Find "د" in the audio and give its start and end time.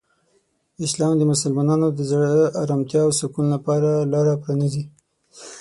1.17-1.21, 1.91-1.99